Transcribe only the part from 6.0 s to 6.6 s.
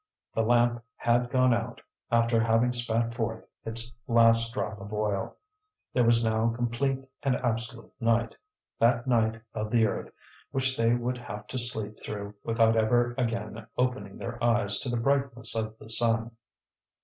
was now